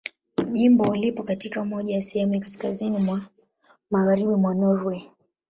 Jimbo 0.51 0.95
lipo 0.95 1.23
katika 1.23 1.65
moja 1.65 1.95
ya 1.95 2.01
sehemu 2.01 2.33
za 2.33 2.39
kaskazini 2.39 2.97
mwa 2.97 3.21
Magharibi 3.91 4.35
mwa 4.35 4.55
Norwei. 4.55 5.11